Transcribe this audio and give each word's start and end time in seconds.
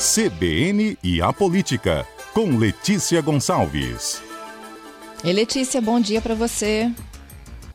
CBN 0.00 0.96
e 1.04 1.20
a 1.20 1.30
Política, 1.30 2.08
com 2.32 2.56
Letícia 2.56 3.20
Gonçalves. 3.20 4.22
E 5.22 5.30
Letícia, 5.30 5.78
bom 5.78 6.00
dia 6.00 6.22
para 6.22 6.34
você. 6.34 6.90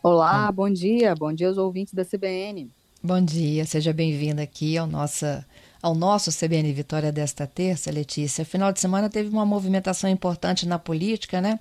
Olá, 0.01 0.51
bom 0.51 0.67
dia. 0.67 1.13
Bom 1.13 1.31
dia 1.31 1.47
aos 1.47 1.59
ouvintes 1.59 1.93
da 1.93 2.03
CBN. 2.03 2.71
Bom 3.03 3.21
dia, 3.21 3.63
seja 3.63 3.93
bem-vinda 3.93 4.41
aqui 4.41 4.75
ao, 4.75 4.88
nossa, 4.88 5.46
ao 5.79 5.93
nosso 5.93 6.32
CBN 6.32 6.73
Vitória 6.73 7.11
desta 7.11 7.46
terça, 7.46 7.91
Letícia. 7.91 8.43
Final 8.43 8.73
de 8.73 8.79
semana 8.79 9.07
teve 9.07 9.29
uma 9.29 9.46
movimentação 9.46 10.10
importante 10.10 10.68
na 10.68 10.79
política, 10.79 11.39
né? 11.39 11.60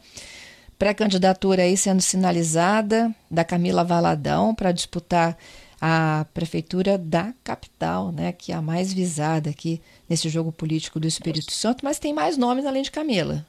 Pré-candidatura 0.79 1.65
aí 1.65 1.77
sendo 1.77 2.01
sinalizada 2.01 3.15
da 3.31 3.45
Camila 3.45 3.85
Valadão 3.85 4.55
para 4.55 4.73
disputar 4.73 5.37
a 5.81 6.27
prefeitura 6.33 6.97
da 6.97 7.33
capital, 7.43 8.13
né, 8.13 8.33
que 8.33 8.53
é 8.53 8.55
a 8.55 8.63
mais 8.63 8.93
visada 8.93 9.51
aqui 9.51 9.81
nesse 10.09 10.29
jogo 10.29 10.53
político 10.53 11.01
do 11.01 11.07
Espírito 11.07 11.53
Santo, 11.53 11.85
mas 11.85 11.99
tem 11.99 12.13
mais 12.13 12.37
nomes 12.37 12.65
além 12.65 12.83
de 12.83 12.91
Camila. 12.91 13.45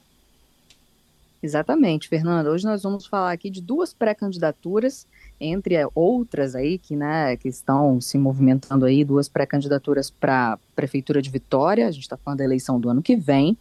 Exatamente, 1.42 2.08
Fernanda. 2.08 2.50
Hoje 2.50 2.64
nós 2.64 2.82
vamos 2.82 3.06
falar 3.06 3.30
aqui 3.30 3.50
de 3.50 3.60
duas 3.60 3.92
pré-candidaturas, 3.92 5.06
entre 5.38 5.76
outras 5.94 6.54
aí 6.54 6.78
que, 6.78 6.96
né, 6.96 7.36
que 7.36 7.48
estão 7.48 8.00
se 8.00 8.18
movimentando 8.18 8.84
aí, 8.84 9.04
duas 9.04 9.28
pré-candidaturas 9.28 10.10
para 10.10 10.54
a 10.54 10.58
Prefeitura 10.74 11.20
de 11.20 11.30
Vitória, 11.30 11.86
a 11.86 11.90
gente 11.90 12.02
está 12.02 12.16
falando 12.16 12.38
da 12.38 12.44
eleição 12.44 12.80
do 12.80 12.88
ano 12.88 13.02
que 13.02 13.14
vem. 13.14 13.56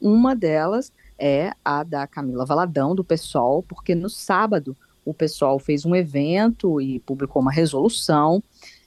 Uma 0.00 0.34
delas 0.34 0.92
é 1.18 1.52
a 1.64 1.82
da 1.84 2.06
Camila 2.06 2.44
Valadão, 2.44 2.94
do 2.94 3.04
PSOL, 3.04 3.62
porque 3.62 3.94
no 3.94 4.10
sábado 4.10 4.76
o 5.04 5.14
pessoal 5.14 5.58
fez 5.58 5.84
um 5.84 5.94
evento 5.94 6.80
e 6.80 7.00
publicou 7.00 7.42
uma 7.42 7.52
resolução 7.52 8.42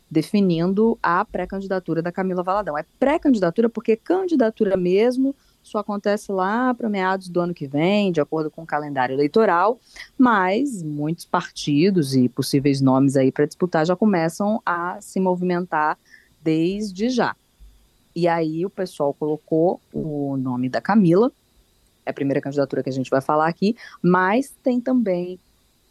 definindo 0.09 0.98
a 1.02 1.26
pré-candidatura 1.26 2.02
da 2.02 2.12
Camila 2.12 2.44
Valadão. 2.44 2.77
É 2.77 2.86
pré-candidatura 2.99 3.67
porque 3.67 3.95
candidatura 3.95 4.78
mesmo 4.78 5.36
só 5.64 5.80
acontece 5.80 6.31
lá 6.31 6.73
para 6.73 6.89
meados 6.89 7.30
do 7.30 7.39
ano 7.39 7.53
que 7.53 7.66
vem, 7.66 8.11
de 8.11 8.22
acordo 8.22 8.52
com 8.52 8.64
o 8.64 8.66
calendário 8.66 9.14
eleitoral, 9.16 9.80
mas 10.17 10.84
muitos 10.84 11.25
partidos 11.25 12.16
e 12.16 12.30
possíveis 12.30 12.81
nomes 12.81 13.16
aí 13.16 13.31
para 13.31 13.45
disputar 13.45 13.86
já 13.86 13.95
começam 13.95 14.61
a 14.66 15.00
se 15.02 15.19
movimentar 15.19 15.97
desde 16.44 17.09
já. 17.09 17.36
E 18.16 18.28
aí 18.28 18.66
o 18.66 18.69
pessoal 18.69 19.14
colocou 19.14 19.81
o 19.91 20.38
nome 20.38 20.69
da 20.69 20.81
Camila, 20.81 21.31
é 22.06 22.11
a 22.11 22.14
primeira 22.14 22.41
candidatura 22.41 22.84
que 22.84 22.89
a 22.89 22.94
gente 22.94 23.09
vai 23.09 23.22
falar 23.22 23.47
aqui, 23.47 23.75
mas 24.02 24.53
tem 24.61 24.80
também 24.80 25.39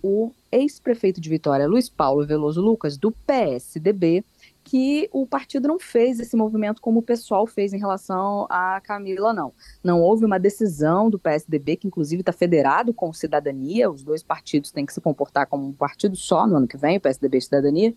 o 0.03 0.33
ex-prefeito 0.51 1.21
de 1.21 1.29
Vitória, 1.31 1.67
Luiz 1.67 1.89
Paulo 1.89 2.27
Veloso 2.27 2.61
Lucas, 2.61 2.97
do 2.97 3.13
PSDB, 3.13 4.25
que 4.65 5.09
o 5.13 5.27
partido 5.27 5.69
não 5.69 5.79
fez 5.79 6.21
esse 6.21 6.37
movimento 6.37 6.81
como 6.81 7.01
o 7.01 7.03
pessoal 7.03 7.47
fez 7.47 7.73
em 7.73 7.79
relação 7.79 8.47
a 8.49 8.81
Camila, 8.81 9.33
não. 9.33 9.53
Não 9.83 10.01
houve 10.01 10.25
uma 10.25 10.39
decisão 10.39 11.11
do 11.11 11.19
PSDB, 11.19 11.77
que 11.77 11.87
inclusive 11.87 12.21
está 12.21 12.33
federado 12.33 12.93
com 12.93 13.13
Cidadania, 13.13 13.91
os 13.91 14.03
dois 14.03 14.23
partidos 14.23 14.71
têm 14.71 14.87
que 14.87 14.93
se 14.93 15.01
comportar 15.01 15.47
como 15.47 15.67
um 15.67 15.73
partido 15.73 16.17
só 16.17 16.47
no 16.47 16.57
ano 16.57 16.69
que 16.69 16.77
vem, 16.77 16.99
o 16.99 17.01
PSDB 17.01 17.39
e 17.39 17.43
Cidadania. 17.43 17.95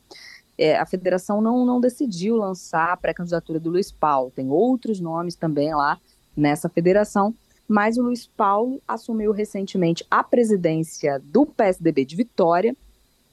É, 0.57 0.77
a 0.77 0.85
federação 0.85 1.41
não, 1.41 1.65
não 1.65 1.81
decidiu 1.81 2.37
lançar 2.37 2.91
a 2.91 2.97
pré-candidatura 2.97 3.59
do 3.59 3.69
Luiz 3.69 3.91
Paulo, 3.91 4.31
tem 4.31 4.49
outros 4.49 4.99
nomes 4.99 5.35
também 5.35 5.73
lá 5.73 5.99
nessa 6.35 6.69
federação, 6.69 7.33
mas 7.67 7.97
o 7.97 8.03
Luiz 8.03 8.27
Paulo 8.27 8.81
assumiu 8.87 9.31
recentemente 9.31 10.05
a 10.09 10.23
presidência 10.23 11.21
do 11.23 11.45
PSDB 11.45 12.05
de 12.05 12.15
Vitória 12.15 12.75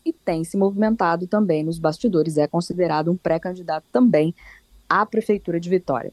e 0.05 0.13
tem 0.13 0.43
se 0.43 0.57
movimentado 0.57 1.27
também 1.27 1.63
nos 1.63 1.79
bastidores, 1.79 2.37
é 2.37 2.47
considerado 2.47 3.11
um 3.11 3.17
pré-candidato 3.17 3.87
também 3.93 4.35
à 4.89 5.07
prefeitura 5.07 5.61
de 5.61 5.69
Vitória. 5.69 6.13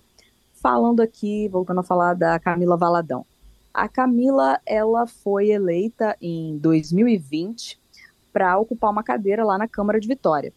Falando 0.53 1.01
aqui, 1.01 1.47
voltando 1.47 1.79
a 1.79 1.83
falar 1.83 2.13
da 2.13 2.37
Camila 2.39 2.77
Valadão. 2.77 3.25
A 3.73 3.87
Camila, 3.87 4.59
ela 4.65 5.07
foi 5.07 5.49
eleita 5.49 6.15
em 6.21 6.57
2020 6.57 7.79
para 8.33 8.59
ocupar 8.59 8.91
uma 8.91 9.03
cadeira 9.03 9.43
lá 9.43 9.57
na 9.57 9.67
Câmara 9.67 9.99
de 9.99 10.07
Vitória. 10.07 10.53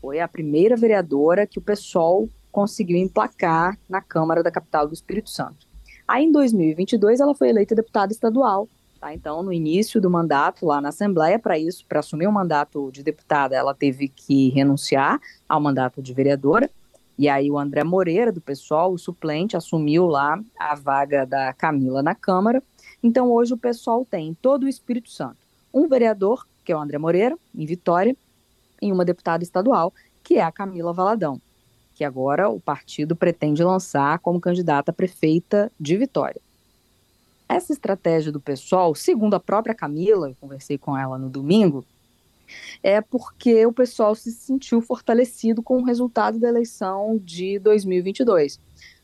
Foi 0.00 0.20
a 0.20 0.28
primeira 0.28 0.76
vereadora 0.76 1.46
que 1.46 1.58
o 1.58 1.62
pessoal 1.62 2.26
conseguiu 2.50 2.96
emplacar 2.96 3.78
na 3.88 4.00
Câmara 4.00 4.42
da 4.42 4.50
capital 4.50 4.86
do 4.86 4.94
Espírito 4.94 5.28
Santo. 5.28 5.67
Aí, 6.08 6.24
em 6.24 6.32
2022, 6.32 7.20
ela 7.20 7.34
foi 7.34 7.50
eleita 7.50 7.74
deputada 7.74 8.10
estadual. 8.10 8.66
Tá? 8.98 9.12
Então, 9.12 9.42
no 9.42 9.52
início 9.52 10.00
do 10.00 10.08
mandato 10.08 10.64
lá 10.64 10.80
na 10.80 10.88
Assembleia, 10.88 11.38
para 11.38 11.58
isso, 11.58 11.84
para 11.86 12.00
assumir 12.00 12.26
o 12.26 12.32
mandato 12.32 12.90
de 12.90 13.02
deputada, 13.02 13.54
ela 13.54 13.74
teve 13.74 14.08
que 14.08 14.48
renunciar 14.48 15.20
ao 15.46 15.60
mandato 15.60 16.00
de 16.00 16.14
vereadora. 16.14 16.70
E 17.18 17.28
aí, 17.28 17.50
o 17.50 17.58
André 17.58 17.84
Moreira, 17.84 18.32
do 18.32 18.40
pessoal, 18.40 18.90
o 18.90 18.98
suplente, 18.98 19.54
assumiu 19.54 20.06
lá 20.06 20.40
a 20.58 20.74
vaga 20.74 21.26
da 21.26 21.52
Camila 21.52 22.02
na 22.02 22.14
Câmara. 22.14 22.62
Então, 23.02 23.30
hoje, 23.30 23.52
o 23.52 23.58
pessoal 23.58 24.06
tem 24.10 24.34
todo 24.40 24.64
o 24.64 24.68
Espírito 24.68 25.10
Santo 25.10 25.36
um 25.74 25.86
vereador, 25.86 26.46
que 26.64 26.72
é 26.72 26.76
o 26.76 26.80
André 26.80 26.96
Moreira, 26.96 27.36
em 27.54 27.66
Vitória, 27.66 28.16
e 28.80 28.90
uma 28.90 29.04
deputada 29.04 29.44
estadual, 29.44 29.92
que 30.22 30.36
é 30.36 30.42
a 30.42 30.50
Camila 30.50 30.92
Valadão 30.92 31.38
que 31.98 32.04
agora 32.04 32.48
o 32.48 32.60
partido 32.60 33.16
pretende 33.16 33.60
lançar 33.64 34.20
como 34.20 34.40
candidata 34.40 34.92
prefeita 34.92 35.68
de 35.80 35.96
Vitória. 35.96 36.40
Essa 37.48 37.72
estratégia 37.72 38.30
do 38.30 38.38
pessoal, 38.38 38.94
segundo 38.94 39.34
a 39.34 39.40
própria 39.40 39.74
Camila, 39.74 40.28
eu 40.28 40.36
conversei 40.40 40.78
com 40.78 40.96
ela 40.96 41.18
no 41.18 41.28
domingo, 41.28 41.84
é 42.84 43.00
porque 43.00 43.66
o 43.66 43.72
pessoal 43.72 44.14
se 44.14 44.30
sentiu 44.30 44.80
fortalecido 44.80 45.60
com 45.60 45.78
o 45.78 45.84
resultado 45.84 46.38
da 46.38 46.48
eleição 46.48 47.20
de 47.20 47.58
2022. 47.58 48.60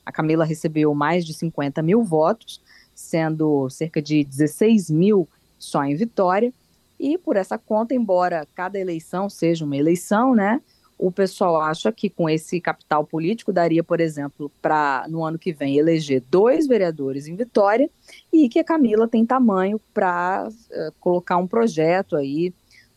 A 0.06 0.12
Camila 0.12 0.44
recebeu 0.44 0.94
mais 0.94 1.26
de 1.26 1.34
50 1.34 1.82
mil 1.82 2.04
votos, 2.04 2.62
sendo 2.94 3.68
cerca 3.70 4.00
de 4.00 4.22
16 4.22 4.88
mil 4.88 5.28
só 5.58 5.82
em 5.82 5.96
Vitória, 5.96 6.54
e 6.96 7.18
por 7.18 7.34
essa 7.34 7.58
conta, 7.58 7.92
embora 7.92 8.46
cada 8.54 8.78
eleição 8.78 9.28
seja 9.28 9.64
uma 9.64 9.76
eleição, 9.76 10.32
né, 10.32 10.60
o 10.98 11.10
pessoal 11.10 11.60
acha 11.60 11.90
que 11.90 12.08
com 12.08 12.28
esse 12.28 12.60
capital 12.60 13.04
político 13.04 13.52
daria, 13.52 13.82
por 13.82 14.00
exemplo, 14.00 14.50
para 14.62 15.06
no 15.08 15.24
ano 15.24 15.38
que 15.38 15.52
vem 15.52 15.76
eleger 15.76 16.22
dois 16.30 16.66
vereadores 16.66 17.26
em 17.26 17.34
Vitória 17.34 17.90
e 18.32 18.48
que 18.48 18.58
a 18.58 18.64
Camila 18.64 19.08
tem 19.08 19.26
tamanho 19.26 19.80
para 19.92 20.48
uh, 20.48 20.52
eh, 20.70 20.92
colocar 21.00 21.36
um 21.36 21.46
projeto 21.46 22.16
aí 22.16 22.54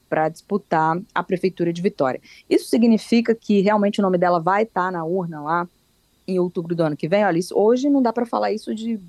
para 0.07 0.29
disputar 0.29 0.99
a 1.13 1.23
prefeitura 1.23 1.73
de 1.73 1.81
Vitória. 1.81 2.21
Isso 2.49 2.69
significa 2.69 3.35
que 3.35 3.61
realmente 3.61 3.99
o 3.99 4.03
nome 4.03 4.17
dela 4.17 4.39
vai 4.39 4.63
estar 4.63 4.85
tá 4.85 4.91
na 4.91 5.03
urna 5.03 5.41
lá 5.41 5.67
em 6.27 6.39
outubro 6.39 6.75
do 6.75 6.83
ano 6.83 6.95
que 6.95 7.07
vem? 7.07 7.25
Olha, 7.25 7.37
isso, 7.37 7.57
hoje 7.57 7.89
não 7.89 8.01
dá 8.01 8.13
para 8.13 8.25
falar 8.25 8.51
isso 8.51 8.75
de 8.75 8.99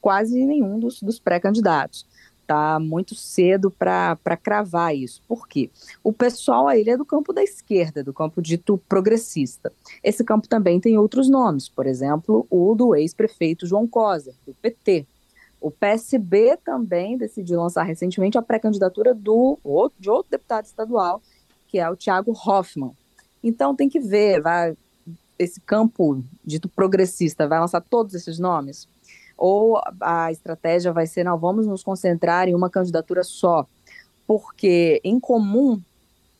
quase 0.00 0.44
nenhum 0.44 0.78
dos, 0.78 1.02
dos 1.02 1.18
pré-candidatos 1.18 2.06
tá 2.50 2.80
muito 2.80 3.14
cedo 3.14 3.70
para 3.70 4.36
cravar 4.42 4.92
isso. 4.92 5.22
Por 5.28 5.46
quê? 5.46 5.70
O 6.02 6.12
pessoal 6.12 6.68
ele 6.72 6.90
é 6.90 6.96
do 6.96 7.04
campo 7.04 7.32
da 7.32 7.44
esquerda, 7.44 8.02
do 8.02 8.12
campo 8.12 8.42
dito 8.42 8.76
progressista. 8.88 9.72
Esse 10.02 10.24
campo 10.24 10.48
também 10.48 10.80
tem 10.80 10.98
outros 10.98 11.28
nomes, 11.28 11.68
por 11.68 11.86
exemplo, 11.86 12.44
o 12.50 12.74
do 12.74 12.96
ex-prefeito 12.96 13.68
João 13.68 13.86
Coser, 13.86 14.34
do 14.44 14.52
PT. 14.54 15.06
O 15.60 15.70
PSB 15.70 16.56
também 16.64 17.16
decidiu 17.16 17.60
lançar 17.60 17.84
recentemente 17.84 18.36
a 18.36 18.42
pré-candidatura 18.42 19.14
do 19.14 19.56
de 20.00 20.10
outro 20.10 20.32
deputado 20.32 20.64
estadual, 20.64 21.22
que 21.68 21.78
é 21.78 21.88
o 21.88 21.94
Tiago 21.94 22.32
Hoffmann. 22.32 22.96
Então 23.44 23.76
tem 23.76 23.88
que 23.88 24.00
ver, 24.00 24.40
vai, 24.40 24.76
esse 25.38 25.60
campo 25.60 26.20
dito 26.44 26.68
progressista 26.68 27.46
vai 27.46 27.60
lançar 27.60 27.80
todos 27.80 28.12
esses 28.12 28.40
nomes? 28.40 28.88
Ou 29.40 29.80
a 29.98 30.30
estratégia 30.30 30.92
vai 30.92 31.06
ser, 31.06 31.24
não, 31.24 31.38
vamos 31.38 31.66
nos 31.66 31.82
concentrar 31.82 32.46
em 32.46 32.54
uma 32.54 32.68
candidatura 32.68 33.24
só, 33.24 33.66
porque 34.26 35.00
em 35.02 35.18
comum 35.18 35.80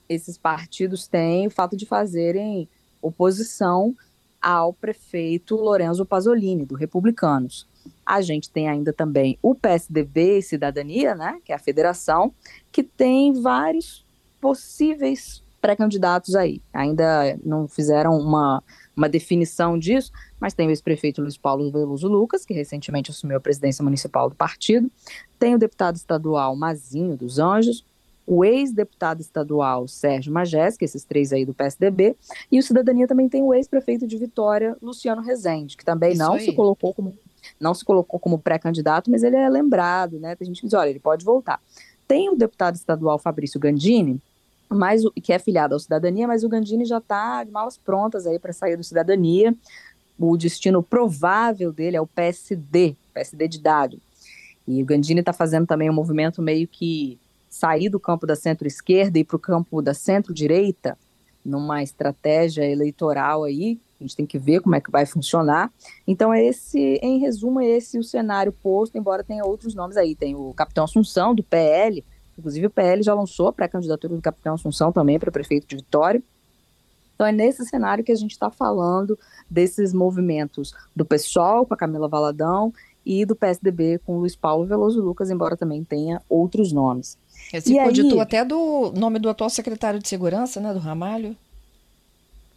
esses 0.06 0.36
partidos 0.36 1.08
têm 1.08 1.46
o 1.46 1.50
fato 1.50 1.74
de 1.76 1.86
fazerem 1.86 2.68
oposição 3.00 3.96
ao 4.40 4.74
prefeito 4.74 5.56
Lorenzo 5.56 6.04
Pasolini, 6.04 6.66
do 6.66 6.74
Republicanos. 6.74 7.66
A 8.04 8.20
gente 8.20 8.50
tem 8.50 8.68
ainda 8.68 8.92
também 8.92 9.38
o 9.40 9.54
PSDB 9.54 10.38
e 10.38 10.42
Cidadania, 10.42 11.14
né, 11.14 11.38
que 11.42 11.52
é 11.52 11.54
a 11.54 11.58
federação, 11.58 12.34
que 12.70 12.82
tem 12.82 13.32
vários 13.40 14.04
possíveis 14.40 15.42
pré-candidatos 15.60 16.34
aí. 16.34 16.60
Ainda 16.72 17.38
não 17.42 17.66
fizeram 17.66 18.18
uma, 18.18 18.62
uma 19.00 19.08
definição 19.08 19.78
disso, 19.78 20.12
mas 20.38 20.52
tem 20.52 20.66
o 20.66 20.70
ex-prefeito 20.70 21.22
Luiz 21.22 21.38
Paulo 21.38 21.70
Veloso 21.70 22.06
Lucas, 22.06 22.44
que 22.44 22.52
recentemente 22.52 23.10
assumiu 23.10 23.38
a 23.38 23.40
presidência 23.40 23.82
municipal 23.82 24.28
do 24.28 24.36
partido, 24.36 24.90
tem 25.38 25.54
o 25.54 25.58
deputado 25.58 25.96
estadual 25.96 26.54
Mazinho 26.54 27.16
dos 27.16 27.38
Anjos, 27.38 27.82
o 28.26 28.44
ex-deputado 28.44 29.20
estadual 29.20 29.88
Sérgio 29.88 30.32
Magés, 30.32 30.76
esses 30.78 31.02
três 31.02 31.32
aí 31.32 31.46
do 31.46 31.54
PSDB, 31.54 32.14
e 32.52 32.58
o 32.58 32.62
Cidadania 32.62 33.08
também 33.08 33.28
tem 33.28 33.42
o 33.42 33.54
ex-prefeito 33.54 34.06
de 34.06 34.18
Vitória, 34.18 34.76
Luciano 34.82 35.22
Rezende, 35.22 35.78
que 35.78 35.84
também 35.84 36.12
Isso 36.12 36.22
não 36.22 36.34
aí. 36.34 36.44
se 36.44 36.52
colocou 36.52 36.92
como 36.92 37.16
não 37.58 37.72
se 37.72 37.82
colocou 37.84 38.20
como 38.20 38.38
pré-candidato, 38.38 39.10
mas 39.10 39.22
ele 39.22 39.34
é 39.34 39.48
lembrado, 39.48 40.20
né? 40.20 40.36
Tem 40.36 40.46
gente 40.46 40.60
que 40.60 40.66
diz, 40.66 40.74
olha, 40.74 40.90
ele 40.90 40.98
pode 40.98 41.24
voltar. 41.24 41.58
Tem 42.06 42.28
o 42.28 42.36
deputado 42.36 42.74
estadual 42.74 43.18
Fabrício 43.18 43.58
Gandini, 43.58 44.20
mas, 44.70 45.02
que 45.22 45.32
é 45.32 45.38
filiado 45.38 45.74
ao 45.74 45.80
Cidadania, 45.80 46.28
mas 46.28 46.44
o 46.44 46.48
Gandini 46.48 46.84
já 46.84 46.98
está 46.98 47.42
de 47.44 47.50
malas 47.50 47.76
prontas 47.76 48.26
aí 48.26 48.38
para 48.38 48.52
sair 48.52 48.76
do 48.76 48.84
Cidadania 48.84 49.54
o 50.20 50.36
destino 50.36 50.82
provável 50.82 51.72
dele 51.72 51.96
é 51.96 52.00
o 52.00 52.06
PSD, 52.06 52.94
PSD 53.14 53.48
de 53.48 53.58
dado. 53.58 53.98
E 54.68 54.82
o 54.82 54.86
Gandini 54.86 55.20
está 55.20 55.32
fazendo 55.32 55.66
também 55.66 55.88
um 55.88 55.94
movimento 55.94 56.42
meio 56.42 56.68
que 56.68 57.18
sair 57.48 57.88
do 57.88 57.98
campo 57.98 58.26
da 58.26 58.36
centro-esquerda 58.36 59.18
e 59.18 59.24
para 59.24 59.36
o 59.36 59.40
campo 59.40 59.80
da 59.80 59.94
centro-direita, 59.94 60.96
numa 61.44 61.82
estratégia 61.82 62.64
eleitoral 62.64 63.44
aí, 63.44 63.78
a 63.98 64.04
gente 64.04 64.14
tem 64.14 64.26
que 64.26 64.38
ver 64.38 64.60
como 64.60 64.74
é 64.76 64.80
que 64.80 64.90
vai 64.90 65.06
funcionar. 65.06 65.72
Então, 66.06 66.32
é 66.32 66.44
esse, 66.44 66.78
em 67.02 67.18
resumo, 67.18 67.60
é 67.60 67.66
esse 67.66 67.98
o 67.98 68.04
cenário 68.04 68.52
posto, 68.52 68.96
embora 68.96 69.24
tenha 69.24 69.44
outros 69.44 69.74
nomes 69.74 69.96
aí. 69.96 70.14
Tem 70.14 70.34
o 70.34 70.52
Capitão 70.54 70.84
Assunção, 70.84 71.34
do 71.34 71.42
PL, 71.42 72.04
inclusive 72.40 72.66
o 72.66 72.70
PL 72.70 73.02
já 73.02 73.14
lançou 73.14 73.48
a 73.48 73.52
pré-candidatura 73.52 74.14
do 74.16 74.22
Capitão 74.22 74.54
Assunção 74.54 74.90
também 74.90 75.18
para 75.18 75.30
prefeito 75.30 75.66
de 75.68 75.76
Vitória. 75.76 76.22
Então, 77.14 77.26
é 77.26 77.32
nesse 77.32 77.64
cenário 77.66 78.02
que 78.02 78.10
a 78.10 78.16
gente 78.16 78.32
está 78.32 78.50
falando 78.50 79.18
desses 79.48 79.92
movimentos 79.92 80.74
do 80.96 81.04
PSOL 81.04 81.66
com 81.66 81.74
a 81.74 81.76
Camila 81.76 82.08
Valadão 82.08 82.72
e 83.04 83.24
do 83.24 83.36
PSDB 83.36 83.98
com 84.04 84.16
o 84.16 84.20
Luiz 84.20 84.34
Paulo 84.34 84.64
Veloso 84.64 85.02
Lucas, 85.02 85.30
embora 85.30 85.56
também 85.56 85.84
tenha 85.84 86.22
outros 86.28 86.72
nomes. 86.72 87.18
Esse 87.52 87.74
cogitou 87.78 88.20
até 88.20 88.44
do 88.44 88.92
nome 88.92 89.18
do 89.18 89.28
atual 89.28 89.50
secretário 89.50 90.00
de 90.00 90.08
Segurança, 90.08 90.60
né, 90.60 90.72
do 90.72 90.78
Ramalho. 90.78 91.36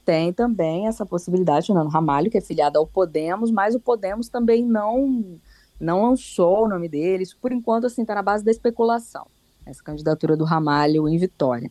Tem 0.05 0.33
também 0.33 0.87
essa 0.87 1.05
possibilidade, 1.05 1.71
o 1.71 1.75
Nano 1.75 1.89
Ramalho, 1.89 2.29
que 2.29 2.37
é 2.37 2.41
filiado 2.41 2.77
ao 2.77 2.85
Podemos, 2.85 3.51
mas 3.51 3.73
o 3.75 3.79
Podemos 3.79 4.27
também 4.27 4.63
não 4.63 5.39
não 5.79 6.03
lançou 6.03 6.63
o 6.63 6.69
nome 6.69 6.87
dele. 6.87 7.23
Isso, 7.23 7.37
por 7.41 7.51
enquanto, 7.51 7.87
assim, 7.87 8.01
está 8.01 8.15
na 8.15 8.21
base 8.21 8.43
da 8.43 8.51
especulação, 8.51 9.27
essa 9.65 9.83
candidatura 9.83 10.35
do 10.35 10.43
Ramalho 10.43 11.07
em 11.07 11.17
Vitória. 11.17 11.69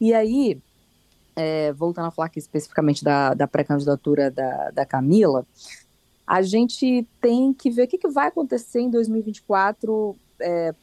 E 0.00 0.12
aí, 0.12 0.60
é, 1.36 1.72
voltando 1.72 2.06
a 2.06 2.10
falar 2.10 2.26
aqui 2.26 2.38
especificamente 2.38 3.04
da, 3.04 3.34
da 3.34 3.46
pré-candidatura 3.46 4.30
da, 4.30 4.70
da 4.70 4.86
Camila, 4.86 5.46
a 6.26 6.42
gente 6.42 7.06
tem 7.20 7.52
que 7.52 7.70
ver 7.70 7.84
o 7.84 7.88
que, 7.88 7.98
que 7.98 8.08
vai 8.08 8.28
acontecer 8.28 8.80
em 8.80 8.90
2024, 8.90 10.16
é, 10.40 10.74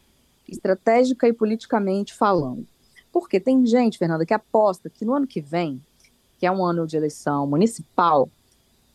estratégica 0.47 1.27
e 1.27 1.33
politicamente 1.33 2.13
falando. 2.13 2.65
Porque 3.11 3.39
tem 3.39 3.65
gente, 3.65 3.97
Fernanda, 3.97 4.25
que 4.25 4.33
aposta 4.33 4.89
que 4.89 5.03
no 5.03 5.13
ano 5.13 5.27
que 5.27 5.41
vem, 5.41 5.81
que 6.39 6.45
é 6.45 6.51
um 6.51 6.63
ano 6.63 6.87
de 6.87 6.95
eleição 6.95 7.45
municipal, 7.47 8.29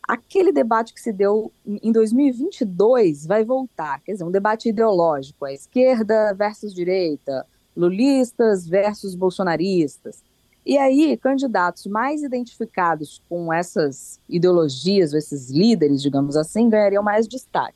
aquele 0.07 0.53
debate 0.53 0.93
que 0.93 1.01
se 1.01 1.11
deu 1.11 1.51
em 1.65 1.91
2022 1.91 3.25
vai 3.25 3.43
voltar. 3.43 4.01
Quer 4.01 4.13
dizer, 4.13 4.23
um 4.23 4.31
debate 4.31 4.69
ideológico, 4.69 5.43
a 5.43 5.51
esquerda 5.51 6.33
versus 6.33 6.73
direita, 6.73 7.45
lulistas 7.75 8.65
versus 8.65 9.13
bolsonaristas. 9.13 10.23
E 10.65 10.77
aí, 10.77 11.15
candidatos 11.17 11.85
mais 11.85 12.23
identificados 12.23 13.21
com 13.29 13.51
essas 13.51 14.19
ideologias, 14.27 15.13
ou 15.13 15.19
esses 15.19 15.49
líderes, 15.49 16.01
digamos 16.01 16.35
assim, 16.35 16.69
ganhariam 16.69 17.03
mais 17.03 17.27
destaque. 17.27 17.75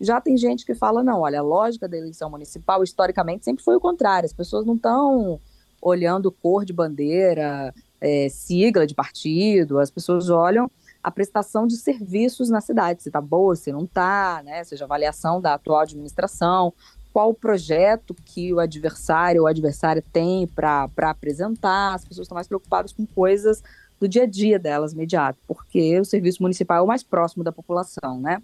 Já 0.00 0.20
tem 0.20 0.36
gente 0.36 0.64
que 0.64 0.74
fala, 0.74 1.02
não, 1.02 1.20
olha, 1.20 1.40
a 1.40 1.42
lógica 1.42 1.88
da 1.88 1.96
eleição 1.96 2.30
municipal, 2.30 2.82
historicamente, 2.82 3.44
sempre 3.44 3.64
foi 3.64 3.76
o 3.76 3.80
contrário. 3.80 4.26
As 4.26 4.32
pessoas 4.32 4.64
não 4.64 4.74
estão 4.74 5.40
olhando 5.80 6.30
cor 6.30 6.64
de 6.64 6.72
bandeira, 6.72 7.74
é, 8.00 8.28
sigla 8.28 8.86
de 8.86 8.94
partido, 8.94 9.78
as 9.78 9.90
pessoas 9.90 10.28
olham 10.28 10.70
a 11.08 11.10
prestação 11.10 11.66
de 11.66 11.76
serviços 11.76 12.50
na 12.50 12.60
cidade, 12.60 13.02
se 13.02 13.08
está 13.08 13.20
boa, 13.20 13.56
se 13.56 13.72
não 13.72 13.84
está, 13.84 14.42
né? 14.44 14.62
seja 14.62 14.84
avaliação 14.84 15.40
da 15.40 15.54
atual 15.54 15.80
administração, 15.80 16.72
qual 17.12 17.30
o 17.30 17.34
projeto 17.34 18.14
que 18.14 18.52
o 18.52 18.60
adversário 18.60 19.42
ou 19.42 19.46
adversária 19.46 20.04
tem 20.12 20.46
para 20.46 20.88
apresentar. 20.98 21.94
As 21.94 22.04
pessoas 22.04 22.26
estão 22.26 22.36
mais 22.36 22.46
preocupadas 22.46 22.92
com 22.92 23.06
coisas 23.06 23.62
do 23.98 24.06
dia 24.06 24.24
a 24.24 24.26
dia 24.26 24.58
delas, 24.58 24.92
imediato, 24.92 25.38
porque 25.46 25.98
o 25.98 26.04
serviço 26.04 26.42
municipal 26.42 26.76
é 26.76 26.82
o 26.82 26.86
mais 26.86 27.02
próximo 27.02 27.42
da 27.42 27.50
população, 27.50 28.20
né? 28.20 28.42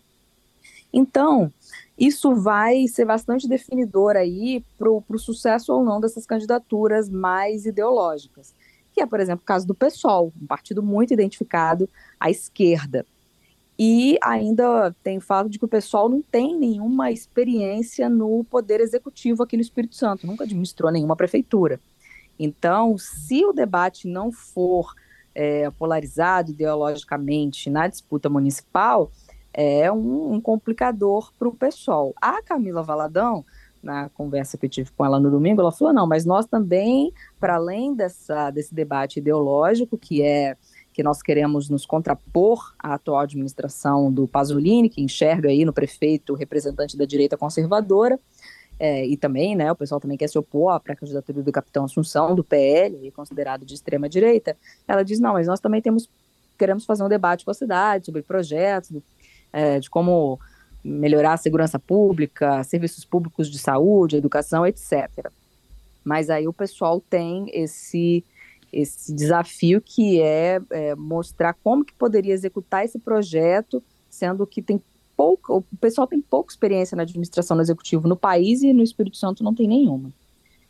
Então, 0.92 1.52
isso 1.98 2.34
vai 2.34 2.88
ser 2.88 3.04
bastante 3.04 3.46
definidor 3.46 4.16
aí 4.16 4.64
para 4.78 4.90
o 4.90 5.18
sucesso 5.18 5.72
ou 5.72 5.84
não 5.84 6.00
dessas 6.00 6.24
candidaturas 6.24 7.10
mais 7.10 7.66
ideológicas, 7.66 8.54
que 8.94 9.00
é, 9.00 9.06
por 9.06 9.18
exemplo, 9.18 9.42
o 9.42 9.46
caso 9.46 9.66
do 9.66 9.74
PSOL, 9.74 10.32
um 10.40 10.46
partido 10.46 10.82
muito 10.82 11.12
identificado 11.12 11.88
à 12.18 12.30
esquerda. 12.30 13.04
E 13.76 14.16
ainda 14.22 14.94
tem 15.02 15.18
o 15.18 15.20
fato 15.20 15.50
de 15.50 15.58
que 15.58 15.64
o 15.64 15.68
pessoal 15.68 16.08
não 16.08 16.22
tem 16.22 16.56
nenhuma 16.56 17.10
experiência 17.10 18.08
no 18.08 18.44
poder 18.44 18.80
executivo 18.80 19.42
aqui 19.42 19.56
no 19.56 19.62
Espírito 19.62 19.96
Santo, 19.96 20.26
nunca 20.26 20.44
administrou 20.44 20.92
nenhuma 20.92 21.16
prefeitura. 21.16 21.80
Então, 22.38 22.96
se 22.96 23.44
o 23.44 23.52
debate 23.52 24.06
não 24.06 24.30
for 24.30 24.94
é, 25.34 25.68
polarizado 25.72 26.52
ideologicamente 26.52 27.68
na 27.68 27.88
disputa 27.88 28.30
municipal, 28.30 29.10
é 29.52 29.90
um, 29.90 30.34
um 30.34 30.40
complicador 30.40 31.32
para 31.36 31.48
o 31.48 31.54
pessoal. 31.54 32.12
A 32.20 32.40
Camila 32.42 32.82
Valadão, 32.82 33.44
na 33.84 34.08
conversa 34.08 34.56
que 34.56 34.66
eu 34.66 34.70
tive 34.70 34.90
com 34.90 35.04
ela 35.04 35.20
no 35.20 35.30
domingo, 35.30 35.60
ela 35.60 35.70
falou: 35.70 35.92
não, 35.92 36.06
mas 36.06 36.24
nós 36.24 36.46
também, 36.46 37.12
para 37.38 37.56
além 37.56 37.94
dessa, 37.94 38.50
desse 38.50 38.74
debate 38.74 39.18
ideológico, 39.18 39.98
que 39.98 40.22
é 40.22 40.56
que 40.92 41.02
nós 41.02 41.20
queremos 41.20 41.68
nos 41.68 41.84
contrapor 41.84 42.72
à 42.78 42.94
atual 42.94 43.18
administração 43.18 44.12
do 44.12 44.28
Pasolini, 44.28 44.88
que 44.88 45.02
enxerga 45.02 45.48
aí 45.48 45.64
no 45.64 45.72
prefeito 45.72 46.34
representante 46.34 46.96
da 46.96 47.04
direita 47.04 47.36
conservadora, 47.36 48.18
é, 48.78 49.04
e 49.04 49.16
também, 49.16 49.56
né, 49.56 49.70
o 49.72 49.76
pessoal 49.76 50.00
também 50.00 50.16
quer 50.16 50.28
se 50.28 50.38
opor 50.38 50.72
à 50.72 50.78
pré-candidatura 50.78 51.42
do 51.42 51.52
capitão 51.52 51.84
Assunção, 51.84 52.34
do 52.34 52.44
PL, 52.44 53.10
considerado 53.10 53.66
de 53.66 53.74
extrema 53.74 54.08
direita, 54.08 54.56
ela 54.86 55.02
diz, 55.02 55.18
não, 55.18 55.32
mas 55.32 55.48
nós 55.48 55.58
também 55.58 55.82
temos, 55.82 56.08
queremos 56.56 56.84
fazer 56.84 57.02
um 57.02 57.08
debate 57.08 57.44
com 57.44 57.50
a 57.50 57.54
cidade 57.54 58.06
sobre 58.06 58.22
projetos, 58.22 58.90
é, 59.52 59.80
de 59.80 59.90
como 59.90 60.38
melhorar 60.84 61.32
a 61.32 61.38
segurança 61.38 61.78
pública, 61.78 62.62
serviços 62.62 63.04
públicos 63.04 63.50
de 63.50 63.58
saúde, 63.58 64.16
educação, 64.16 64.66
etc. 64.66 65.30
Mas 66.04 66.28
aí 66.28 66.46
o 66.46 66.52
pessoal 66.52 67.00
tem 67.00 67.50
esse 67.52 68.22
esse 68.72 69.14
desafio 69.14 69.80
que 69.80 70.20
é, 70.20 70.60
é, 70.70 70.96
mostrar 70.96 71.54
como 71.62 71.84
que 71.84 71.94
poderia 71.94 72.34
executar 72.34 72.84
esse 72.84 72.98
projeto, 72.98 73.80
sendo 74.10 74.44
que 74.44 74.60
tem 74.60 74.82
pouco, 75.16 75.58
o 75.58 75.76
pessoal 75.76 76.08
tem 76.08 76.20
pouca 76.20 76.52
experiência 76.52 76.96
na 76.96 77.04
administração 77.04 77.56
do 77.56 77.62
executivo 77.62 78.08
no 78.08 78.16
país 78.16 78.62
e 78.62 78.72
no 78.72 78.82
Espírito 78.82 79.16
Santo 79.16 79.44
não 79.44 79.54
tem 79.54 79.68
nenhuma. 79.68 80.10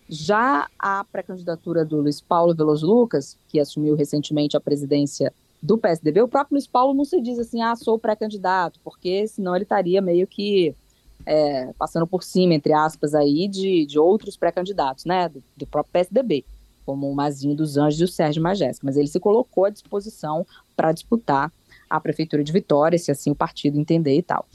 Já 0.07 0.69
a 0.79 1.03
pré-candidatura 1.05 1.83
do 1.83 2.03
Luiz 2.03 2.21
Paulo 2.21 2.55
Veloso 2.55 2.87
Lucas, 2.87 3.39
que 3.49 3.59
assumiu 3.59 3.95
recentemente 3.95 4.55
a 4.55 4.61
presidência 4.61 5.33
do 5.65 5.79
PSDB, 5.79 6.21
o 6.21 6.29
próprio 6.29 6.57
Luiz 6.57 6.67
Paulo 6.67 6.93
não 6.93 7.07
se 7.07 7.19
diz 7.23 7.39
assim, 7.39 7.63
ah, 7.63 7.75
sou 7.75 7.99
pré-candidato, 7.99 8.79
porque 8.85 9.27
senão 9.27 9.57
ele 9.57 9.65
estaria 9.65 10.03
meio 10.03 10.27
que 10.27 10.77
é, 11.25 11.73
passando 11.79 12.07
por 12.07 12.23
cima, 12.23 12.53
entre 12.53 12.75
aspas, 12.75 13.15
aí, 13.15 13.49
de, 13.49 13.87
de 13.87 13.99
outros 13.99 14.37
pré-candidatos, 14.37 15.07
né, 15.07 15.27
do, 15.27 15.43
do 15.57 15.67
próprio 15.67 15.91
PSDB 15.91 16.45
como 16.85 17.11
o 17.11 17.15
Mazinho 17.15 17.57
dos 17.57 17.79
Anjos 17.79 17.99
e 17.99 18.05
o 18.05 18.09
Sérgio 18.09 18.43
Majesco, 18.43 18.85
mas 18.85 18.99
ele 18.99 19.09
se 19.09 19.19
colocou 19.19 19.65
à 19.65 19.71
disposição 19.71 20.47
para 20.77 20.93
disputar 20.93 21.51
a 21.89 21.99
prefeitura 21.99 22.45
de 22.45 22.53
Vitória, 22.53 22.99
se 22.99 23.11
assim 23.11 23.31
o 23.31 23.35
partido 23.35 23.81
entender 23.81 24.19
e 24.19 24.23
tal. 24.23 24.47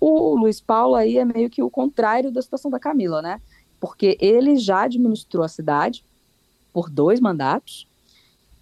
O 0.00 0.34
Luiz 0.36 0.60
Paulo 0.60 0.96
aí 0.96 1.18
é 1.18 1.24
meio 1.24 1.48
que 1.48 1.62
o 1.62 1.70
contrário 1.70 2.32
da 2.32 2.42
situação 2.42 2.68
da 2.68 2.80
Camila, 2.80 3.22
né? 3.22 3.40
Porque 3.78 4.18
ele 4.20 4.56
já 4.56 4.82
administrou 4.82 5.44
a 5.44 5.48
cidade 5.48 6.04
por 6.72 6.90
dois 6.90 7.20
mandatos, 7.20 7.86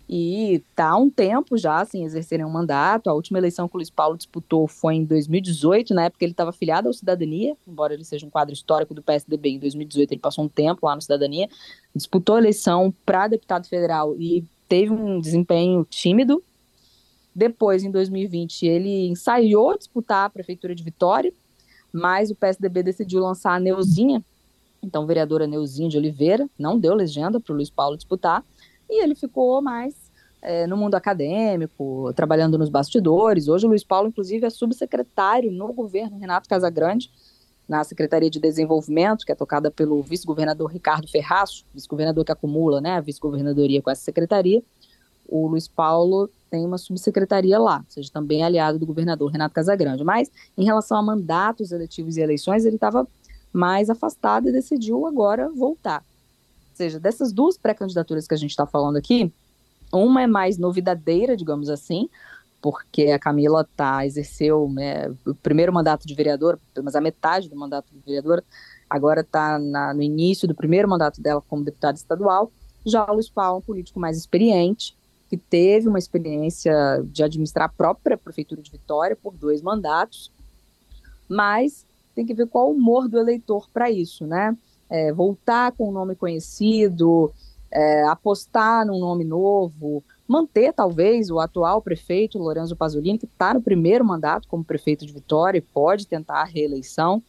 e 0.08 0.56
está 0.56 0.90
há 0.90 0.96
um 0.96 1.08
tempo 1.08 1.56
já 1.56 1.84
sem 1.84 2.04
exercerem 2.04 2.44
um 2.44 2.50
mandato. 2.50 3.08
A 3.08 3.14
última 3.14 3.38
eleição 3.38 3.66
que 3.66 3.74
o 3.74 3.78
Luiz 3.78 3.90
Paulo 3.90 4.16
disputou 4.16 4.68
foi 4.68 4.96
em 4.96 5.04
2018, 5.04 5.94
na 5.94 6.04
época 6.04 6.24
ele 6.24 6.32
estava 6.32 6.50
afiliado 6.50 6.88
ao 6.88 6.94
Cidadania, 6.94 7.56
embora 7.66 7.94
ele 7.94 8.04
seja 8.04 8.26
um 8.26 8.30
quadro 8.30 8.52
histórico 8.52 8.92
do 8.92 9.02
PSDB. 9.02 9.50
Em 9.50 9.58
2018 9.58 10.12
ele 10.12 10.20
passou 10.20 10.44
um 10.44 10.48
tempo 10.48 10.86
lá 10.86 10.94
no 10.94 11.00
Cidadania, 11.00 11.48
disputou 11.94 12.36
a 12.36 12.38
eleição 12.38 12.94
para 13.04 13.28
deputado 13.28 13.66
federal 13.66 14.14
e 14.18 14.44
teve 14.68 14.92
um 14.92 15.20
desempenho 15.20 15.86
tímido. 15.88 16.42
Depois, 17.34 17.82
em 17.82 17.90
2020, 17.90 18.64
ele 18.64 19.08
ensaiou 19.08 19.76
disputar 19.76 20.26
a 20.26 20.30
prefeitura 20.30 20.74
de 20.74 20.84
Vitória, 20.84 21.32
mas 21.92 22.30
o 22.30 22.34
PSDB 22.34 22.82
decidiu 22.82 23.20
lançar 23.20 23.54
a 23.54 23.60
Neuzinha, 23.60 24.24
então 24.82 25.06
vereadora 25.06 25.46
Neuzinha 25.46 25.88
de 25.88 25.96
Oliveira, 25.96 26.48
não 26.56 26.78
deu 26.78 26.94
legenda 26.94 27.40
para 27.40 27.52
o 27.52 27.56
Luiz 27.56 27.70
Paulo 27.70 27.96
disputar 27.96 28.44
e 28.88 29.02
ele 29.02 29.14
ficou 29.14 29.60
mais 29.62 29.94
é, 30.44 30.66
no 30.66 30.76
mundo 30.76 30.94
acadêmico, 30.94 32.12
trabalhando 32.14 32.58
nos 32.58 32.68
bastidores. 32.68 33.48
Hoje 33.48 33.66
o 33.66 33.68
Luiz 33.68 33.82
Paulo, 33.82 34.08
inclusive, 34.08 34.46
é 34.46 34.50
subsecretário 34.50 35.50
no 35.50 35.72
governo 35.72 36.18
Renato 36.18 36.48
Casagrande, 36.48 37.10
na 37.66 37.82
Secretaria 37.82 38.28
de 38.28 38.38
Desenvolvimento, 38.38 39.24
que 39.24 39.32
é 39.32 39.34
tocada 39.34 39.70
pelo 39.70 40.02
vice-governador 40.02 40.70
Ricardo 40.70 41.08
Ferraço, 41.08 41.64
vice-governador 41.74 42.22
que 42.24 42.32
acumula 42.32 42.80
né, 42.80 42.96
a 42.96 43.00
vice-governadoria 43.00 43.80
com 43.80 43.90
essa 43.90 44.02
secretaria. 44.02 44.62
O 45.26 45.46
Luiz 45.46 45.66
Paulo 45.66 46.28
tem 46.50 46.66
uma 46.66 46.76
subsecretaria 46.76 47.58
lá, 47.58 47.78
ou 47.78 47.90
seja, 47.90 48.12
também 48.12 48.44
aliado 48.44 48.78
do 48.78 48.84
governador 48.84 49.30
Renato 49.32 49.54
Casagrande. 49.54 50.04
Mas, 50.04 50.30
em 50.58 50.64
relação 50.64 50.98
a 50.98 51.02
mandatos 51.02 51.72
eletivos 51.72 52.18
e 52.18 52.20
eleições, 52.20 52.66
ele 52.66 52.76
estava 52.76 53.08
mais 53.50 53.88
afastado 53.88 54.48
e 54.48 54.52
decidiu 54.52 55.06
agora 55.06 55.48
voltar. 55.48 56.04
Seja, 56.74 56.98
dessas 56.98 57.32
duas 57.32 57.56
pré-candidaturas 57.56 58.26
que 58.26 58.34
a 58.34 58.36
gente 58.36 58.50
está 58.50 58.66
falando 58.66 58.96
aqui, 58.96 59.32
uma 59.92 60.22
é 60.22 60.26
mais 60.26 60.58
novidadeira, 60.58 61.36
digamos 61.36 61.70
assim, 61.70 62.08
porque 62.60 63.10
a 63.10 63.18
Camila 63.18 63.68
tá, 63.76 64.04
exerceu 64.04 64.68
né, 64.68 65.14
o 65.26 65.34
primeiro 65.34 65.72
mandato 65.72 66.06
de 66.06 66.14
vereadora, 66.14 66.58
mas 66.82 66.96
a 66.96 67.00
metade 67.00 67.48
do 67.48 67.56
mandato 67.56 67.92
de 67.92 68.00
vereadora, 68.00 68.42
agora 68.90 69.20
está 69.20 69.58
no 69.58 70.02
início 70.02 70.48
do 70.48 70.54
primeiro 70.54 70.88
mandato 70.88 71.20
dela 71.20 71.42
como 71.48 71.64
deputada 71.64 71.96
estadual. 71.96 72.50
Já 72.84 73.04
o 73.08 73.14
Luiz 73.14 73.28
Paulo 73.28 73.56
é 73.56 73.58
um 73.58 73.62
político 73.62 74.00
mais 74.00 74.16
experiente, 74.16 74.96
que 75.28 75.36
teve 75.36 75.88
uma 75.88 75.98
experiência 75.98 76.74
de 77.04 77.22
administrar 77.22 77.66
a 77.66 77.68
própria 77.68 78.16
prefeitura 78.16 78.62
de 78.62 78.70
Vitória 78.70 79.16
por 79.16 79.34
dois 79.34 79.62
mandatos, 79.62 80.32
mas 81.28 81.86
tem 82.14 82.24
que 82.24 82.34
ver 82.34 82.46
qual 82.46 82.68
o 82.68 82.72
humor 82.72 83.08
do 83.08 83.18
eleitor 83.18 83.68
para 83.72 83.90
isso, 83.90 84.26
né? 84.26 84.56
É, 84.88 85.12
voltar 85.12 85.72
com 85.72 85.88
um 85.88 85.92
nome 85.92 86.14
conhecido, 86.14 87.32
é, 87.70 88.04
apostar 88.04 88.86
num 88.86 88.98
nome 88.98 89.24
novo, 89.24 90.04
manter 90.26 90.72
talvez 90.72 91.30
o 91.30 91.38
atual 91.38 91.82
prefeito 91.82 92.38
Lorenzo 92.38 92.76
Pasolini, 92.76 93.18
que 93.18 93.26
está 93.26 93.52
no 93.52 93.60
primeiro 93.60 94.04
mandato 94.04 94.48
como 94.48 94.64
prefeito 94.64 95.04
de 95.04 95.12
Vitória 95.12 95.58
e 95.58 95.62
pode 95.62 96.06
tentar 96.06 96.40
a 96.40 96.44
reeleição, 96.44 97.22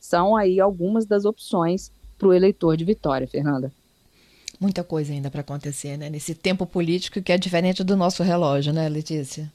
são 0.00 0.36
aí 0.36 0.60
algumas 0.60 1.06
das 1.06 1.24
opções 1.24 1.92
para 2.18 2.28
o 2.28 2.34
eleitor 2.34 2.76
de 2.76 2.84
Vitória, 2.84 3.26
Fernanda. 3.26 3.72
Muita 4.60 4.84
coisa 4.84 5.12
ainda 5.12 5.30
para 5.30 5.40
acontecer, 5.40 5.96
né? 5.96 6.08
Nesse 6.08 6.34
tempo 6.34 6.66
político 6.66 7.20
que 7.20 7.32
é 7.32 7.38
diferente 7.38 7.82
do 7.82 7.96
nosso 7.96 8.22
relógio, 8.22 8.72
né, 8.72 8.88
Letícia? 8.88 9.50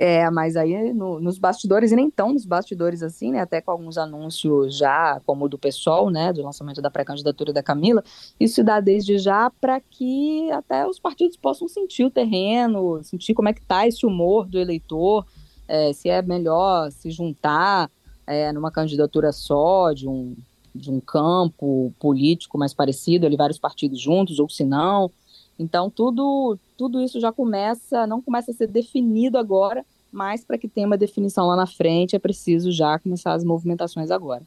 É, 0.00 0.30
mas 0.30 0.56
aí 0.56 0.92
no, 0.92 1.18
nos 1.18 1.40
bastidores, 1.40 1.90
e 1.90 1.96
nem 1.96 2.08
tão 2.08 2.32
nos 2.32 2.46
bastidores 2.46 3.02
assim, 3.02 3.32
né? 3.32 3.40
Até 3.40 3.60
com 3.60 3.72
alguns 3.72 3.98
anúncios 3.98 4.76
já, 4.76 5.20
como 5.26 5.46
o 5.46 5.48
do 5.48 5.58
PSOL, 5.58 6.08
né? 6.08 6.32
Do 6.32 6.40
lançamento 6.40 6.80
da 6.80 6.88
pré-candidatura 6.88 7.52
da 7.52 7.64
Camila, 7.64 8.04
isso 8.38 8.62
dá 8.62 8.78
desde 8.78 9.18
já 9.18 9.50
para 9.50 9.80
que 9.80 10.48
até 10.52 10.86
os 10.86 11.00
partidos 11.00 11.36
possam 11.36 11.66
sentir 11.66 12.04
o 12.04 12.10
terreno, 12.10 13.02
sentir 13.02 13.34
como 13.34 13.48
é 13.48 13.52
que 13.52 13.60
tá 13.60 13.88
esse 13.88 14.06
humor 14.06 14.46
do 14.46 14.60
eleitor, 14.60 15.26
é, 15.66 15.92
se 15.92 16.08
é 16.08 16.22
melhor 16.22 16.92
se 16.92 17.10
juntar 17.10 17.90
é, 18.24 18.52
numa 18.52 18.70
candidatura 18.70 19.32
só, 19.32 19.92
de 19.92 20.08
um, 20.08 20.36
de 20.72 20.92
um 20.92 21.00
campo 21.00 21.92
político 21.98 22.56
mais 22.56 22.72
parecido, 22.72 23.26
ali 23.26 23.36
vários 23.36 23.58
partidos 23.58 24.00
juntos, 24.00 24.38
ou 24.38 24.48
se 24.48 24.62
não. 24.62 25.10
Então, 25.58 25.90
tudo, 25.90 26.58
tudo 26.76 27.02
isso 27.02 27.20
já 27.20 27.32
começa, 27.32 28.06
não 28.06 28.22
começa 28.22 28.50
a 28.50 28.54
ser 28.54 28.68
definido 28.68 29.36
agora, 29.36 29.84
mas 30.12 30.44
para 30.44 30.56
que 30.56 30.68
tenha 30.68 30.86
uma 30.86 30.96
definição 30.96 31.46
lá 31.46 31.56
na 31.56 31.66
frente, 31.66 32.14
é 32.14 32.18
preciso 32.18 32.70
já 32.70 32.98
começar 32.98 33.32
as 33.32 33.44
movimentações 33.44 34.10
agora. 34.10 34.42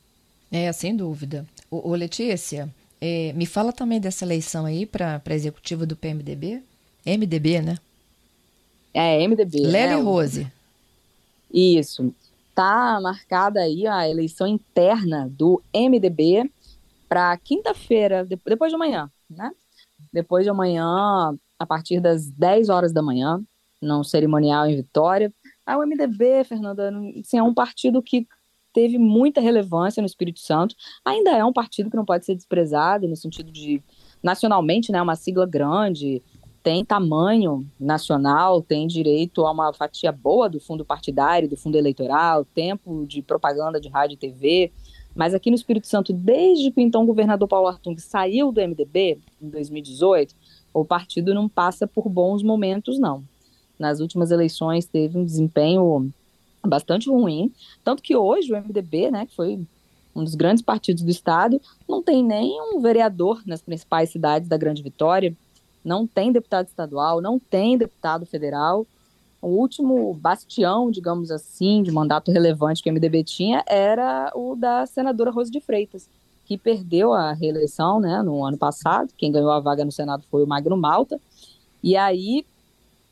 É, 0.51 0.71
sem 0.71 0.95
dúvida. 0.95 1.45
O, 1.69 1.93
Letícia, 1.95 2.69
é, 2.99 3.31
me 3.33 3.45
fala 3.45 3.71
também 3.71 3.99
dessa 3.99 4.25
eleição 4.25 4.65
aí 4.65 4.85
para 4.85 5.21
executivo 5.29 5.85
do 5.85 5.95
PMDB. 5.95 6.61
MDB, 7.05 7.61
né? 7.61 7.77
É, 8.93 9.25
MDB. 9.25 9.61
Lélia 9.61 9.97
né? 9.97 10.03
Rose. 10.03 10.51
Isso. 11.53 12.13
Tá 12.53 12.99
marcada 13.01 13.61
aí 13.61 13.87
a 13.87 14.07
eleição 14.07 14.45
interna 14.45 15.29
do 15.31 15.61
MDB 15.73 16.49
para 17.07 17.35
quinta-feira, 17.37 18.25
depois 18.25 18.69
de 18.69 18.75
amanhã, 18.75 19.09
né? 19.29 19.51
Depois 20.11 20.43
de 20.43 20.49
amanhã, 20.49 21.35
a 21.57 21.65
partir 21.65 21.99
das 21.99 22.29
10 22.29 22.69
horas 22.69 22.93
da 22.93 23.01
manhã, 23.01 23.41
num 23.81 24.03
cerimonial 24.03 24.67
em 24.67 24.75
Vitória. 24.75 25.33
A 25.65 25.77
MDB, 25.77 26.43
Fernanda, 26.43 26.91
assim, 27.19 27.37
é 27.37 27.43
um 27.43 27.53
partido 27.53 28.01
que 28.01 28.27
teve 28.73 28.97
muita 28.97 29.41
relevância 29.41 30.01
no 30.01 30.07
Espírito 30.07 30.39
Santo. 30.39 30.75
Ainda 31.03 31.31
é 31.31 31.43
um 31.43 31.51
partido 31.51 31.89
que 31.89 31.95
não 31.95 32.05
pode 32.05 32.25
ser 32.25 32.35
desprezado 32.35 33.07
no 33.07 33.15
sentido 33.15 33.51
de 33.51 33.81
nacionalmente, 34.23 34.91
né, 34.91 35.01
uma 35.01 35.15
sigla 35.15 35.47
grande, 35.47 36.21
tem 36.63 36.85
tamanho 36.85 37.67
nacional, 37.79 38.61
tem 38.61 38.85
direito 38.85 39.45
a 39.45 39.51
uma 39.51 39.73
fatia 39.73 40.11
boa 40.11 40.47
do 40.47 40.59
fundo 40.59 40.85
partidário, 40.85 41.49
do 41.49 41.57
fundo 41.57 41.75
eleitoral, 41.75 42.45
tempo 42.45 43.05
de 43.07 43.21
propaganda 43.21 43.81
de 43.81 43.89
rádio 43.89 44.13
e 44.13 44.17
TV. 44.17 44.71
Mas 45.15 45.33
aqui 45.33 45.49
no 45.49 45.55
Espírito 45.55 45.87
Santo, 45.87 46.13
desde 46.13 46.71
que 46.71 46.79
o 46.79 46.83
então 46.83 47.05
governador 47.05 47.47
Paulo 47.47 47.67
Artung 47.67 47.97
saiu 47.97 48.51
do 48.51 48.61
MDB, 48.61 49.19
em 49.41 49.49
2018, 49.49 50.33
o 50.73 50.85
partido 50.85 51.33
não 51.33 51.49
passa 51.49 51.85
por 51.85 52.07
bons 52.07 52.41
momentos, 52.41 52.97
não. 52.97 53.23
Nas 53.77 53.99
últimas 53.99 54.31
eleições 54.31 54.85
teve 54.85 55.17
um 55.17 55.25
desempenho 55.25 56.11
bastante 56.65 57.09
ruim, 57.09 57.51
tanto 57.83 58.03
que 58.03 58.15
hoje 58.15 58.53
o 58.53 58.55
MDB, 58.55 59.11
né, 59.11 59.25
que 59.25 59.35
foi 59.35 59.59
um 60.15 60.23
dos 60.23 60.35
grandes 60.35 60.61
partidos 60.61 61.03
do 61.03 61.09
estado, 61.09 61.59
não 61.87 62.03
tem 62.03 62.23
nem 62.23 62.61
um 62.61 62.79
vereador 62.79 63.41
nas 63.45 63.61
principais 63.61 64.09
cidades 64.09 64.47
da 64.47 64.57
Grande 64.57 64.83
Vitória, 64.83 65.35
não 65.83 66.05
tem 66.05 66.31
deputado 66.31 66.67
estadual, 66.67 67.21
não 67.21 67.39
tem 67.39 67.77
deputado 67.77 68.25
federal, 68.25 68.85
o 69.41 69.47
último 69.47 70.13
bastião, 70.13 70.91
digamos 70.91 71.31
assim, 71.31 71.81
de 71.81 71.91
mandato 71.91 72.31
relevante 72.31 72.83
que 72.83 72.89
o 72.89 72.93
MDB 72.93 73.23
tinha 73.23 73.63
era 73.67 74.31
o 74.35 74.55
da 74.55 74.85
senadora 74.85 75.31
Rose 75.31 75.51
de 75.51 75.59
Freitas, 75.59 76.07
que 76.45 76.57
perdeu 76.57 77.11
a 77.11 77.33
reeleição 77.33 77.99
né, 77.99 78.21
no 78.21 78.45
ano 78.45 78.57
passado. 78.57 79.11
Quem 79.17 79.31
ganhou 79.31 79.51
a 79.51 79.59
vaga 79.59 79.83
no 79.83 79.91
Senado 79.91 80.23
foi 80.29 80.43
o 80.43 80.47
Magno 80.47 80.77
Malta. 80.77 81.19
E 81.83 81.95
aí 81.97 82.45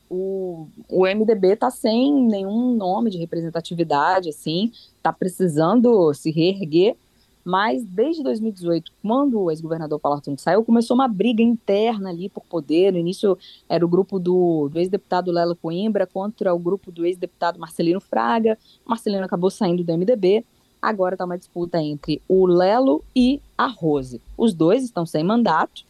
o, 0.09 0.67
o 0.87 1.05
MDB 1.05 1.53
está 1.53 1.71
sem 1.71 2.13
nenhum 2.23 2.75
nome 2.75 3.09
de 3.09 3.17
representatividade, 3.17 4.29
assim, 4.29 4.71
está 4.97 5.11
precisando 5.11 6.13
se 6.13 6.31
reerguer 6.31 6.95
mas 7.43 7.83
desde 7.83 8.21
2018, 8.21 8.91
quando 9.01 9.39
o 9.41 9.49
ex-governador 9.49 9.99
Arthur 10.03 10.37
saiu, 10.37 10.63
começou 10.63 10.95
uma 10.95 11.07
briga 11.07 11.41
interna 11.41 12.09
ali 12.09 12.29
por 12.29 12.43
poder. 12.43 12.91
No 12.91 12.99
início 12.99 13.37
era 13.67 13.85
o 13.85 13.87
grupo 13.87 14.19
do, 14.19 14.69
do 14.69 14.79
ex-deputado 14.79 15.31
Lelo 15.31 15.55
Coimbra 15.55 16.05
contra 16.05 16.53
o 16.53 16.59
grupo 16.59 16.91
do 16.91 17.05
ex-deputado 17.05 17.59
Marcelino 17.59 18.01
Fraga. 18.01 18.57
Marcelino 18.85 19.23
acabou 19.23 19.49
saindo 19.49 19.83
do 19.83 19.97
MDB. 19.97 20.43
Agora 20.81 21.15
está 21.15 21.25
uma 21.25 21.37
disputa 21.37 21.81
entre 21.81 22.21
o 22.27 22.45
Lelo 22.45 23.03
e 23.15 23.41
a 23.57 23.67
Rose. 23.67 24.21
Os 24.37 24.53
dois 24.53 24.83
estão 24.83 25.05
sem 25.05 25.23
mandato, 25.23 25.83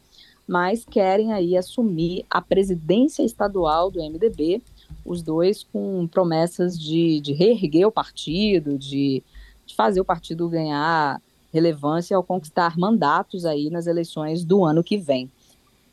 mas 0.47 0.83
querem 0.83 1.31
aí 1.31 1.55
assumir 1.55 2.25
a 2.29 2.41
presidência 2.41 3.23
estadual 3.23 3.91
do 3.91 3.99
MDB. 3.99 4.61
Os 5.05 5.21
dois 5.21 5.63
com 5.63 6.07
promessas 6.07 6.79
de, 6.79 7.19
de 7.21 7.33
reerguer 7.33 7.87
o 7.87 7.91
partido, 7.91 8.77
de, 8.77 9.23
de 9.65 9.75
fazer 9.75 10.01
o 10.01 10.05
partido 10.05 10.49
ganhar 10.49 11.21
relevância 11.53 12.15
ao 12.15 12.23
conquistar 12.23 12.77
mandatos 12.77 13.45
aí 13.45 13.69
nas 13.69 13.87
eleições 13.87 14.43
do 14.43 14.63
ano 14.63 14.83
que 14.83 14.97
vem. 14.97 15.29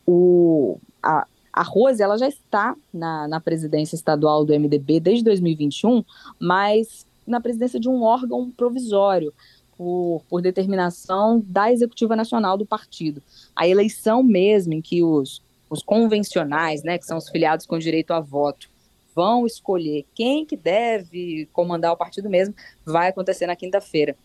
O, 0.07 0.79
a, 1.03 1.27
a 1.53 1.63
Rose 1.63 2.03
ela 2.03 2.19
já 2.19 2.29
está 2.29 2.77
na, 2.93 3.27
na 3.27 3.41
presidência 3.41 3.97
estadual 3.97 4.45
do 4.45 4.53
MDB 4.53 5.01
desde 5.01 5.25
2021, 5.25 6.05
mas 6.39 7.07
na 7.27 7.41
presidência 7.41 7.81
de 7.81 7.89
um 7.89 8.03
órgão 8.03 8.51
provisório, 8.51 9.33
por, 9.77 10.23
por, 10.29 10.41
determinação 10.41 11.43
da 11.47 11.71
executiva 11.71 12.17
nacional 12.17 12.57
do 12.57 12.65
partido. 12.65 13.23
A 13.55 13.69
eleição 13.69 14.23
mesmo 14.23 14.73
em 14.73 14.81
que 14.81 15.03
os, 15.03 15.43
os 15.69 15.83
convencionais, 15.83 16.83
né, 16.83 16.99
que 16.99 17.05
são 17.05 17.19
os 17.19 17.29
filiados 17.29 17.67
com 17.67 17.79
direito 17.79 18.13
a 18.13 18.21
voto, 18.21 18.71
vão 19.15 19.47
escolher 19.47 20.05
quem 20.15 20.45
que 20.45 20.57
deve 20.57 21.49
comandar 21.53 21.93
o 21.93 21.97
partido 21.97 22.29
mesmo, 22.29 22.55
vai 22.85 23.09
acontecer 23.09 23.47
na 23.47 23.57
quinta-feira. 23.57 24.17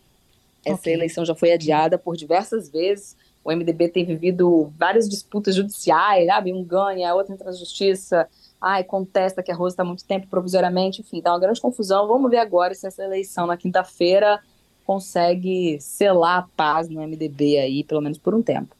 Essa 0.64 0.80
okay. 0.80 0.94
eleição 0.94 1.24
já 1.24 1.34
foi 1.34 1.52
adiada 1.52 1.98
por 1.98 2.16
diversas 2.16 2.68
vezes. 2.68 3.16
O 3.44 3.50
MDB 3.50 3.88
tem 3.88 4.04
vivido 4.04 4.72
várias 4.78 5.08
disputas 5.08 5.54
judiciais, 5.54 6.26
sabe? 6.26 6.52
Um 6.52 6.62
ganha, 6.62 7.14
outro 7.14 7.32
entra 7.32 7.46
na 7.46 7.52
justiça, 7.52 8.28
ai, 8.60 8.84
contesta 8.84 9.42
que 9.42 9.50
a 9.50 9.54
Rosa 9.54 9.74
está 9.74 9.84
muito 9.84 10.04
tempo 10.04 10.28
provisoriamente, 10.28 11.00
enfim, 11.00 11.20
dá 11.20 11.32
uma 11.32 11.40
grande 11.40 11.60
confusão. 11.60 12.06
Vamos 12.06 12.30
ver 12.30 12.38
agora 12.38 12.74
se 12.74 12.86
essa 12.86 13.02
eleição 13.02 13.46
na 13.46 13.56
quinta-feira 13.56 14.40
consegue 14.86 15.78
selar 15.80 16.38
a 16.38 16.48
paz 16.56 16.88
no 16.88 17.00
MDB 17.00 17.58
aí, 17.58 17.82
pelo 17.82 18.00
menos 18.00 18.18
por 18.18 18.34
um 18.34 18.42
tempo. 18.42 18.76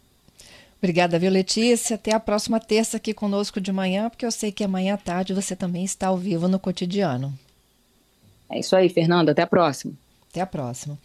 Obrigada, 0.78 1.18
viu, 1.18 1.30
Letícia? 1.30 1.94
Até 1.94 2.12
a 2.12 2.18
próxima 2.18 2.58
terça 2.58 2.96
aqui 2.96 3.14
conosco 3.14 3.60
de 3.60 3.72
manhã, 3.72 4.10
porque 4.10 4.26
eu 4.26 4.32
sei 4.32 4.50
que 4.50 4.64
amanhã 4.64 4.94
à 4.94 4.96
tarde 4.96 5.32
você 5.32 5.54
também 5.54 5.84
está 5.84 6.08
ao 6.08 6.16
vivo 6.16 6.48
no 6.48 6.58
cotidiano. 6.58 7.32
É 8.50 8.58
isso 8.58 8.74
aí, 8.74 8.88
Fernanda. 8.88 9.32
Até 9.32 9.42
a 9.42 9.46
próxima. 9.46 9.94
Até 10.28 10.40
a 10.40 10.46
próxima. 10.46 10.98